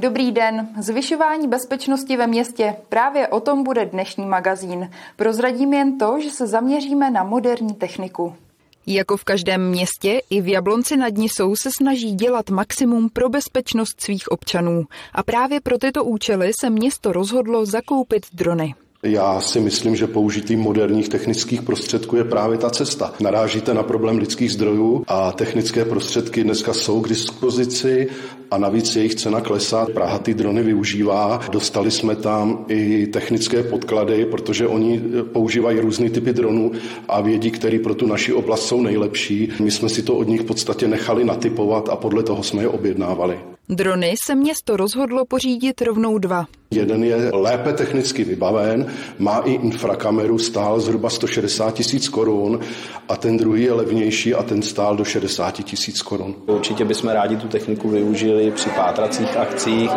Dobrý 0.00 0.32
den. 0.32 0.68
Zvyšování 0.78 1.48
bezpečnosti 1.48 2.16
ve 2.16 2.26
městě. 2.26 2.76
Právě 2.88 3.28
o 3.28 3.40
tom 3.40 3.64
bude 3.64 3.86
dnešní 3.86 4.26
magazín. 4.26 4.90
Prozradím 5.16 5.72
jen 5.72 5.98
to, 5.98 6.20
že 6.20 6.30
se 6.30 6.46
zaměříme 6.46 7.10
na 7.10 7.24
moderní 7.24 7.74
techniku. 7.74 8.34
Jako 8.86 9.16
v 9.16 9.24
každém 9.24 9.68
městě, 9.68 10.20
i 10.30 10.40
v 10.40 10.48
Jablonci 10.48 10.96
nad 10.96 11.14
Nisou 11.14 11.56
se 11.56 11.70
snaží 11.76 12.14
dělat 12.14 12.50
maximum 12.50 13.08
pro 13.10 13.28
bezpečnost 13.28 14.00
svých 14.00 14.28
občanů. 14.28 14.84
A 15.12 15.22
právě 15.22 15.60
pro 15.60 15.78
tyto 15.78 16.04
účely 16.04 16.52
se 16.60 16.70
město 16.70 17.12
rozhodlo 17.12 17.66
zakoupit 17.66 18.22
drony. 18.32 18.74
Já 19.02 19.40
si 19.40 19.60
myslím, 19.60 19.96
že 19.96 20.06
použití 20.06 20.56
moderních 20.56 21.08
technických 21.08 21.62
prostředků 21.62 22.16
je 22.16 22.24
právě 22.24 22.58
ta 22.58 22.70
cesta. 22.70 23.12
Narážíte 23.20 23.74
na 23.74 23.82
problém 23.82 24.18
lidských 24.18 24.52
zdrojů 24.52 25.04
a 25.08 25.32
technické 25.32 25.84
prostředky 25.84 26.44
dneska 26.44 26.72
jsou 26.72 27.00
k 27.00 27.08
dispozici 27.08 28.08
a 28.50 28.58
navíc 28.58 28.96
jejich 28.96 29.14
cena 29.14 29.40
klesá. 29.40 29.86
Praha 29.94 30.18
ty 30.18 30.34
drony 30.34 30.62
využívá. 30.62 31.40
Dostali 31.52 31.90
jsme 31.90 32.16
tam 32.16 32.64
i 32.68 33.06
technické 33.06 33.62
podklady, 33.62 34.24
protože 34.24 34.66
oni 34.66 35.02
používají 35.32 35.80
různé 35.80 36.10
typy 36.10 36.32
dronů 36.32 36.72
a 37.08 37.20
vědí, 37.20 37.50
který 37.50 37.78
pro 37.78 37.94
tu 37.94 38.06
naši 38.06 38.32
oblast 38.32 38.66
jsou 38.66 38.82
nejlepší. 38.82 39.52
My 39.60 39.70
jsme 39.70 39.88
si 39.88 40.02
to 40.02 40.16
od 40.16 40.28
nich 40.28 40.40
v 40.40 40.44
podstatě 40.44 40.88
nechali 40.88 41.24
natypovat 41.24 41.88
a 41.88 41.96
podle 41.96 42.22
toho 42.22 42.42
jsme 42.42 42.62
je 42.62 42.68
objednávali. 42.68 43.40
Drony 43.68 44.14
se 44.26 44.34
město 44.34 44.76
rozhodlo 44.76 45.24
pořídit 45.24 45.82
rovnou 45.82 46.18
dva. 46.18 46.46
Jeden 46.74 47.04
je 47.04 47.30
lépe 47.32 47.72
technicky 47.72 48.24
vybaven, 48.24 48.86
má 49.18 49.38
i 49.38 49.52
infrakameru, 49.52 50.38
stál 50.38 50.80
zhruba 50.80 51.10
160 51.10 51.74
tisíc 51.74 52.08
korun 52.08 52.60
a 53.08 53.16
ten 53.16 53.36
druhý 53.36 53.62
je 53.62 53.72
levnější 53.72 54.34
a 54.34 54.42
ten 54.42 54.62
stál 54.62 54.96
do 54.96 55.04
60 55.04 55.50
tisíc 55.50 56.02
korun. 56.02 56.34
Určitě 56.46 56.84
bychom 56.84 57.10
rádi 57.10 57.36
tu 57.36 57.48
techniku 57.48 57.88
využili 57.88 58.50
při 58.50 58.70
pátracích 58.70 59.36
akcích, 59.36 59.90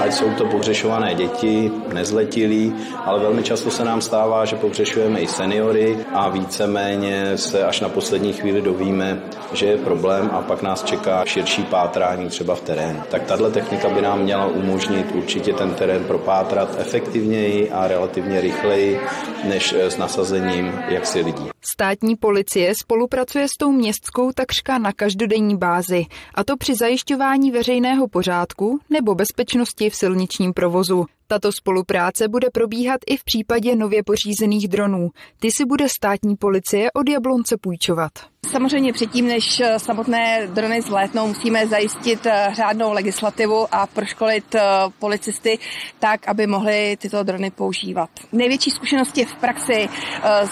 ať 0.00 0.12
jsou 0.12 0.30
to 0.38 0.44
pohřešované 0.46 1.14
děti, 1.14 1.70
nezletilí, 1.94 2.74
ale 3.04 3.20
velmi 3.20 3.42
často 3.42 3.70
se 3.70 3.84
nám 3.84 4.00
stává, 4.00 4.44
že 4.44 4.56
pohřešujeme 4.56 5.20
i 5.20 5.26
seniory 5.26 5.98
a 6.12 6.28
víceméně 6.28 7.38
se 7.38 7.64
až 7.64 7.80
na 7.80 7.88
poslední 7.88 8.32
chvíli 8.32 8.62
dovíme, 8.62 9.22
že 9.52 9.66
je 9.66 9.76
problém 9.76 10.30
a 10.32 10.42
pak 10.42 10.62
nás 10.62 10.82
čeká 10.82 11.24
širší 11.24 11.62
pátrání 11.62 12.28
třeba 12.28 12.54
v 12.54 12.60
terénu. 12.60 13.00
Tak 13.10 13.22
tahle 13.22 13.50
technika 13.50 13.88
by 13.88 14.02
nám 14.02 14.22
měla 14.22 14.46
umožnit 14.46 15.06
určitě 15.14 15.52
ten 15.52 15.74
terén 15.74 16.03
propátrat 16.04 16.76
efektivněji 16.78 17.70
a 17.70 17.88
relativně 17.88 18.40
rychleji 18.40 19.00
než 19.44 19.72
eh, 19.72 19.90
s 19.90 19.96
nasazením 19.96 20.72
jaksi 20.88 21.20
lidí. 21.20 21.50
Státní 21.60 22.16
policie 22.16 22.72
spolupracuje 22.82 23.48
s 23.48 23.58
tou 23.58 23.72
městskou 23.72 24.32
takřka 24.32 24.78
na 24.78 24.92
každodenní 24.92 25.56
bázi, 25.56 26.06
a 26.34 26.44
to 26.44 26.56
při 26.56 26.74
zajišťování 26.74 27.50
veřejného 27.50 28.08
pořádku 28.08 28.78
nebo 28.90 29.14
bezpečnosti 29.14 29.90
v 29.90 29.96
silničním 29.96 30.52
provozu. 30.52 31.04
Tato 31.26 31.52
spolupráce 31.52 32.28
bude 32.28 32.50
probíhat 32.52 33.00
i 33.06 33.16
v 33.16 33.24
případě 33.24 33.76
nově 33.76 34.02
pořízených 34.02 34.68
dronů. 34.68 35.10
Ty 35.40 35.50
si 35.50 35.64
bude 35.64 35.88
státní 35.88 36.36
policie 36.36 36.92
od 36.92 37.08
Jablonce 37.08 37.56
půjčovat. 37.60 38.12
Samozřejmě 38.50 38.92
předtím, 38.92 39.28
než 39.28 39.60
eh, 39.60 39.78
samotné 39.78 40.46
drony 40.46 40.82
zlétnou, 40.82 41.28
musíme 41.28 41.66
zajistit 41.66 42.26
eh, 42.26 42.48
řádnou 42.52 42.92
legislativu 42.92 43.74
a 43.74 43.86
proškolit 43.86 44.54
eh, 44.54 44.60
policisty 44.98 45.58
tak, 45.98 46.28
aby 46.28 46.46
mohli 46.46 46.96
tyto 47.00 47.22
drony 47.22 47.50
používat. 47.50 48.10
Největší 48.32 48.70
zkušenosti 48.70 49.24
v 49.24 49.34
praxi 49.34 49.88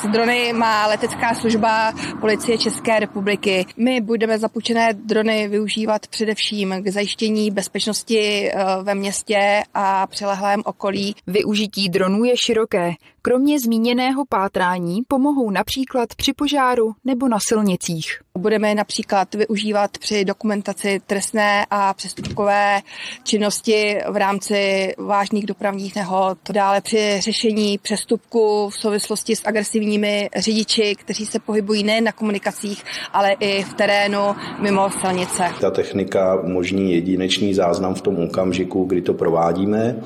s 0.03 0.07
drony 0.07 0.53
má 0.53 0.87
letecká 0.87 1.35
služba 1.35 1.93
policie 2.21 2.59
České 2.59 3.01
republiky. 3.01 3.67
My 3.77 4.01
budeme 4.01 4.39
zapučené 4.39 4.93
drony 4.93 5.49
využívat 5.49 6.07
především 6.07 6.75
k 6.83 6.89
zajištění 6.89 7.51
bezpečnosti 7.51 8.51
ve 8.83 8.95
městě 8.95 9.63
a 9.75 10.07
přilehlém 10.07 10.63
okolí. 10.65 11.15
Využití 11.27 11.89
dronů 11.89 12.25
je 12.25 12.37
široké. 12.37 12.93
Kromě 13.25 13.61
zmíněného 13.61 14.25
pátrání 14.29 15.03
pomohou 15.09 15.51
například 15.51 16.15
při 16.15 16.33
požáru 16.33 16.93
nebo 17.05 17.29
na 17.29 17.39
silnicích. 17.85 18.21
Budeme 18.39 18.75
například 18.75 19.35
využívat 19.35 19.99
při 19.99 20.25
dokumentaci 20.25 21.01
trestné 21.07 21.67
a 21.71 21.95
přestupkové 21.95 22.81
činnosti 23.25 23.99
v 24.11 24.17
rámci 24.17 24.93
vážných 24.99 25.47
dopravních 25.47 25.97
nehod, 25.97 26.39
dále 26.53 26.81
při 26.81 27.21
řešení 27.21 27.79
přestupku 27.79 28.69
v 28.69 28.75
souvislosti 28.77 29.37
s 29.37 29.47
agresivními 29.47 30.29
řidiči, 30.37 30.95
kteří 30.95 31.27
se 31.27 31.39
pohybují 31.39 31.83
nejen 31.83 32.05
na 32.05 32.13
komunikacích, 32.13 32.85
ale 33.13 33.33
i 33.41 33.63
v 33.63 33.75
terénu 33.75 34.37
mimo 34.59 34.91
silnice. 35.01 35.45
Ta 35.61 35.71
technika 35.71 36.41
umožní 36.41 36.93
jedinečný 36.93 37.55
záznam 37.55 37.95
v 37.95 38.03
tom 38.03 38.19
okamžiku, 38.19 38.85
kdy 38.85 39.03
to 39.03 39.15
provádíme 39.15 39.97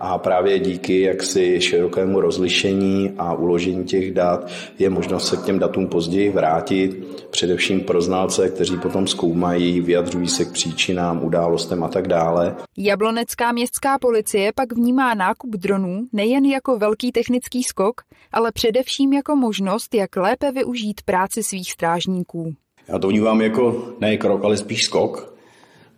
a 0.00 0.18
právě 0.18 0.58
díky 0.58 1.00
jaksi 1.00 1.60
širokému 1.60 2.20
rozlišení 2.20 3.12
a 3.18 3.34
uložení 3.34 3.84
těch 3.84 4.14
dat 4.14 4.50
je 4.78 4.90
možnost 4.90 5.28
se 5.28 5.36
k 5.36 5.44
těm 5.44 5.58
datům 5.58 5.86
později 5.86 6.30
vrátit, 6.30 7.21
především 7.30 7.80
pro 7.80 8.02
znalce, 8.02 8.48
kteří 8.48 8.76
potom 8.76 9.06
zkoumají, 9.06 9.80
vyjadřují 9.80 10.28
se 10.28 10.44
k 10.44 10.52
příčinám, 10.52 11.24
událostem 11.24 11.84
a 11.84 11.88
tak 11.88 12.08
dále. 12.08 12.56
Jablonecká 12.78 13.52
městská 13.52 13.98
policie 13.98 14.52
pak 14.54 14.72
vnímá 14.72 15.14
nákup 15.14 15.50
dronů 15.50 16.00
nejen 16.12 16.44
jako 16.44 16.78
velký 16.78 17.12
technický 17.12 17.62
skok, 17.62 18.00
ale 18.32 18.52
především 18.52 19.12
jako 19.12 19.36
možnost, 19.36 19.94
jak 19.94 20.16
lépe 20.16 20.52
využít 20.52 21.02
práci 21.04 21.42
svých 21.42 21.72
strážníků. 21.72 22.54
Já 22.88 22.98
to 22.98 23.08
vnímám 23.08 23.40
jako 23.40 23.94
ne 24.00 24.16
krok, 24.16 24.44
ale 24.44 24.56
spíš 24.56 24.84
skok, 24.84 25.34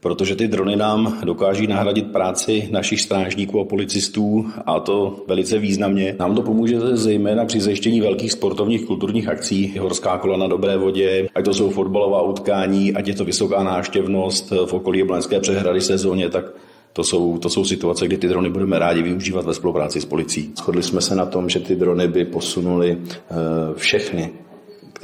protože 0.04 0.36
ty 0.36 0.48
drony 0.48 0.76
nám 0.76 1.18
dokáží 1.24 1.66
nahradit 1.66 2.12
práci 2.12 2.68
našich 2.70 3.00
strážníků 3.00 3.60
a 3.60 3.64
policistů 3.64 4.46
a 4.66 4.80
to 4.80 5.24
velice 5.26 5.58
významně. 5.58 6.16
Nám 6.18 6.34
to 6.34 6.42
pomůže 6.42 6.80
zejména 6.80 7.44
při 7.44 7.60
zajištění 7.60 8.00
velkých 8.00 8.32
sportovních 8.32 8.84
kulturních 8.84 9.28
akcí, 9.28 9.78
horská 9.78 10.18
kola 10.18 10.36
na 10.36 10.46
dobré 10.46 10.76
vodě, 10.76 11.28
ať 11.34 11.44
to 11.44 11.54
jsou 11.54 11.70
fotbalová 11.70 12.22
utkání, 12.22 12.94
ať 12.94 13.08
je 13.08 13.14
to 13.14 13.24
vysoká 13.24 13.62
náštěvnost 13.62 14.50
v 14.66 14.72
okolí 14.72 15.02
Blanské 15.02 15.40
přehrady 15.40 15.80
sezóně, 15.80 16.28
tak 16.28 16.44
to 16.92 17.04
jsou, 17.04 17.38
to 17.38 17.48
jsou 17.50 17.64
situace, 17.64 18.06
kdy 18.06 18.16
ty 18.16 18.28
drony 18.28 18.50
budeme 18.50 18.78
rádi 18.78 19.02
využívat 19.02 19.44
ve 19.44 19.54
spolupráci 19.54 20.00
s 20.00 20.04
policií. 20.04 20.52
Shodli 20.56 20.82
jsme 20.82 21.00
se 21.00 21.14
na 21.14 21.26
tom, 21.26 21.48
že 21.48 21.60
ty 21.60 21.76
drony 21.76 22.08
by 22.08 22.24
posunuli 22.24 22.98
eh, 23.00 23.34
všechny 23.74 24.30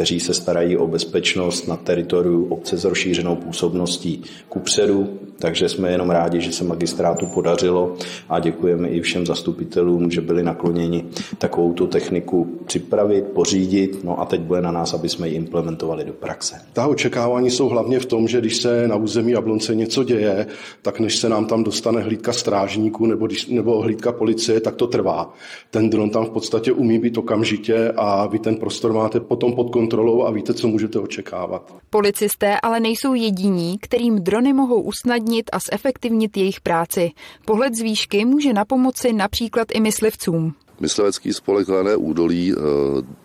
kteří 0.01 0.21
se 0.21 0.35
starají 0.35 0.77
o 0.77 0.87
bezpečnost 0.87 1.69
na 1.69 1.77
teritoriu 1.77 2.45
obce 2.45 2.77
s 2.77 2.85
rozšířenou 2.85 3.37
působností 3.37 4.23
kupředu, 4.49 5.19
takže 5.39 5.69
jsme 5.69 5.91
jenom 5.91 6.11
rádi, 6.11 6.41
že 6.41 6.53
se 6.53 6.65
magistrátu 6.65 7.27
podařilo 7.27 7.97
a 8.29 8.41
děkujeme 8.41 8.89
i 8.89 9.01
všem 9.01 9.27
zastupitelům, 9.27 10.11
že 10.11 10.21
byli 10.21 10.43
nakloněni 10.43 11.05
takovou 11.39 11.73
tu 11.73 11.87
techniku 11.87 12.59
připravit, 12.67 13.25
pořídit, 13.25 14.05
no 14.05 14.21
a 14.21 14.25
teď 14.25 14.41
bude 14.41 14.63
na 14.63 14.73
nás, 14.73 14.95
aby 14.95 15.09
jsme 15.09 15.29
ji 15.29 15.35
implementovali 15.35 16.05
do 16.05 16.13
praxe. 16.13 16.57
Ta 16.73 16.87
očekávání 16.87 17.51
jsou 17.51 17.69
hlavně 17.69 18.01
v 18.01 18.07
tom, 18.07 18.29
že 18.29 18.41
když 18.41 18.57
se 18.57 18.89
na 18.89 18.97
území 18.97 19.33
Jablonce 19.33 19.75
něco 19.75 20.05
děje, 20.05 20.47
tak 20.83 21.01
než 21.01 21.17
se 21.17 21.29
nám 21.29 21.47
tam 21.47 21.65
dostane 21.65 22.01
hlídka 22.01 22.33
strážníků 22.33 23.07
nebo, 23.07 23.27
když, 23.27 23.47
nebo 23.47 23.81
hlídka 23.81 24.13
policie, 24.13 24.61
tak 24.61 24.75
to 24.75 24.87
trvá. 24.87 25.35
Ten 25.71 25.91
dron 25.91 26.11
tam 26.11 26.25
v 26.25 26.31
podstatě 26.31 26.73
umí 26.73 26.99
být 26.99 27.19
okamžitě 27.19 27.93
a 27.97 28.27
vy 28.27 28.39
ten 28.39 28.57
prostor 28.57 28.93
máte 28.93 29.21
potom 29.21 29.53
pod 29.53 29.71
kontrolou 29.71 29.90
a 30.27 30.31
víte, 30.31 30.55
co 30.55 30.69
můžete 30.69 30.99
očekávat. 30.99 31.75
Policisté 31.91 32.61
ale 32.63 32.81
nejsou 32.81 33.15
jediní, 33.15 33.79
kterým 33.79 34.19
drony 34.19 34.53
mohou 34.53 34.83
usnadnit 34.83 35.51
a 35.53 35.59
zefektivnit 35.73 36.37
jejich 36.37 36.61
práci. 36.61 37.11
Pohled 37.45 37.75
z 37.75 37.81
výšky 37.81 38.25
může 38.25 38.53
na 38.53 38.65
pomoci 38.65 39.13
například 39.13 39.69
i 39.73 39.81
myslivcům. 39.81 40.55
Myslivecký 40.81 41.33
spolek 41.33 41.69
Hlené 41.69 41.97
údolí, 41.97 42.53
eh, 42.53 42.57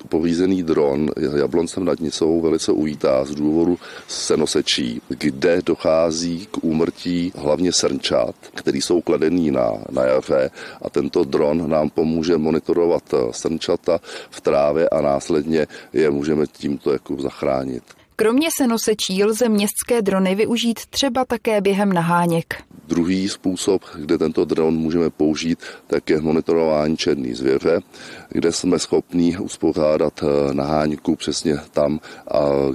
povízený 0.10 0.64
dron 0.64 1.10
Jabloncem 1.36 1.86
nad 1.86 2.00
Nisou 2.00 2.42
velice 2.42 2.72
uvítá 2.72 3.26
z 3.26 3.36
důvodu 3.36 3.80
senosečí, 4.08 5.02
kde 5.08 5.62
dochází 5.66 6.48
k 6.52 6.64
úmrtí 6.64 7.32
hlavně 7.36 7.74
srnčat, 7.74 8.36
který 8.56 8.82
jsou 8.82 9.02
kladený 9.02 9.52
na, 9.52 9.72
na 9.92 10.04
jaře 10.04 10.52
a 10.82 10.90
tento 10.90 11.24
dron 11.24 11.70
nám 11.70 11.90
pomůže 11.90 12.38
monitorovat 12.38 13.04
eh, 13.14 13.18
srnčata 13.32 14.00
v 14.30 14.42
trávě 14.42 14.90
a 14.90 15.02
následně 15.02 15.68
je 15.94 16.10
můžeme 16.10 16.48
tímto 16.48 16.92
jako 16.92 17.16
zachránit. 17.22 17.84
Kromě 18.18 18.50
senosečí 18.58 19.24
lze 19.24 19.50
městské 19.50 20.02
drony 20.02 20.36
využít 20.36 20.80
třeba 20.90 21.26
také 21.26 21.62
během 21.62 21.94
naháněk. 21.94 22.64
Druhý 22.88 23.30
způsob, 23.30 23.82
kde 23.96 24.18
tento 24.18 24.46
dron 24.46 24.76
můžeme 24.76 25.10
použít, 25.10 25.60
tak 25.88 26.10
je 26.10 26.22
monitorování 26.22 26.98
černé 26.98 27.36
zvěře, 27.36 27.80
kde 28.30 28.52
jsme 28.52 28.80
schopni 28.80 29.38
uspořádat 29.38 30.24
eh, 30.24 30.54
naháňku 30.54 31.16
přesně 31.16 31.58
tam, 31.72 32.00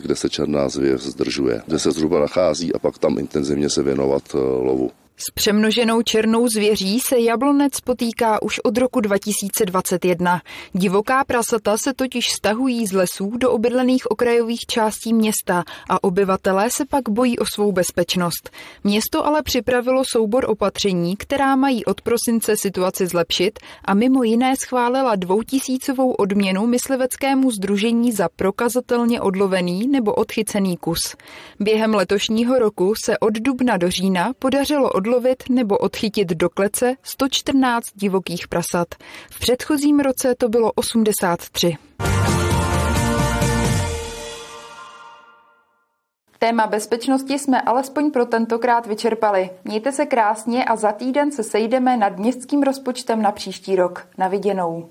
kde 0.03 0.17
se 0.17 0.29
černá 0.29 0.69
zvěř 0.69 1.03
zdržuje, 1.03 1.63
kde 1.67 1.79
se 1.79 1.93
zhruba 1.93 2.21
nachází 2.21 2.75
a 2.75 2.79
pak 2.79 2.99
tam 2.99 3.19
intenzivně 3.19 3.71
se 3.71 3.83
věnovat 3.83 4.23
eh, 4.35 4.39
lovu. 4.39 4.91
S 5.23 5.31
přemnoženou 5.31 6.03
černou 6.03 6.49
zvěří 6.49 7.01
se 7.01 7.21
jablonec 7.21 7.81
potýká 7.81 8.43
už 8.43 8.59
od 8.59 8.79
roku 8.79 9.01
2021. 9.01 10.43
Divoká 10.73 11.25
prasata 11.25 11.77
se 11.77 11.95
totiž 11.95 12.31
stahují 12.31 12.87
z 12.87 12.93
lesů 12.93 13.33
do 13.37 13.53
obydlených 13.53 14.11
okrajových 14.11 14.61
částí 14.61 15.15
města 15.15 15.65
a 15.89 16.05
obyvatelé 16.05 16.71
se 16.71 16.85
pak 16.91 17.09
bojí 17.09 17.39
o 17.39 17.47
svou 17.47 17.73
bezpečnost. 17.73 18.51
Město 18.85 19.27
ale 19.27 19.43
připravilo 19.43 20.03
soubor 20.05 20.45
opatření, 20.49 21.17
která 21.17 21.57
mají 21.57 21.85
od 21.85 22.01
prosince 22.01 22.55
situaci 22.57 23.07
zlepšit 23.07 23.59
a 23.85 23.95
mimo 23.95 24.23
jiné 24.23 24.57
schválila 24.57 25.17
dvoutisícovou 25.17 26.13
odměnu 26.13 26.67
mysliveckému 26.67 27.51
združení 27.51 28.13
za 28.13 28.29
prokazatelně 28.37 29.21
odlovený 29.21 29.89
nebo 29.89 30.15
odchycený 30.15 30.77
kus. 30.77 31.17
Během 31.61 31.95
letošního 31.95 32.59
roku 32.59 32.95
se 33.05 33.19
od 33.19 33.35
dubna 33.35 33.77
do 33.77 33.91
října 33.91 34.33
podařilo 34.39 34.91
odlovit 34.91 35.10
odlovit 35.11 35.43
nebo 35.49 35.79
odchytit 35.79 36.29
do 36.29 36.51
klece 36.51 36.95
114 37.03 37.87
divokých 37.95 38.49
prasat. 38.49 38.89
V 39.31 39.39
předchozím 39.39 40.01
roce 40.01 40.35
to 40.35 40.49
bylo 40.49 40.73
83. 40.73 41.77
Téma 46.39 46.67
bezpečnosti 46.67 47.39
jsme 47.39 47.61
alespoň 47.61 48.11
pro 48.11 48.27
tentokrát 48.27 48.87
vyčerpali. 48.87 49.51
Mějte 49.65 49.93
se 49.93 50.07
krásně 50.07 50.65
a 50.65 50.77
za 50.77 50.93
týden 50.93 51.33
se 51.33 51.43
sejdeme 51.43 51.97
nad 51.97 52.19
městským 52.19 52.63
rozpočtem 52.63 53.23
na 53.23 53.33
příští 53.33 53.77
rok. 53.77 54.07
Na 54.19 54.29
viděnou. 54.29 54.91